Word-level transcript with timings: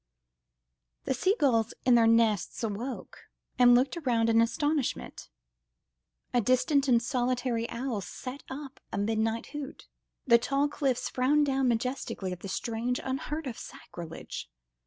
The 1.03 1.13
sea 1.13 1.35
gulls 1.39 1.75
in 1.85 1.93
their 1.93 2.07
nests 2.07 2.63
awoke 2.63 3.25
and 3.59 3.75
looked 3.75 3.99
round 4.03 4.31
in 4.31 4.41
astonishment; 4.41 5.29
a 6.33 6.41
distant 6.41 6.87
and 6.87 6.99
solitary 6.99 7.69
owl 7.69 8.01
set 8.01 8.41
up 8.49 8.79
a 8.91 8.97
midnight 8.97 9.45
hoot, 9.53 9.87
the 10.25 10.39
tall 10.39 10.67
cliffs 10.69 11.07
frowned 11.07 11.45
down 11.45 11.67
majestically 11.67 12.31
at 12.31 12.39
the 12.39 12.49
strange, 12.49 12.99
unheard 13.03 13.45
of 13.45 13.59
sacrilege. 13.59 14.49